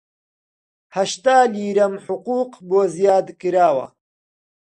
[0.95, 3.85] هەشتا لیرەم حقووق بۆ زیاد کراوە